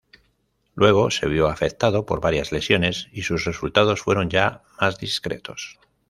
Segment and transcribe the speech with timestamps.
[0.73, 5.77] Luego se vio afectado por varias lesiones y sus resultados fueron ya más discretos.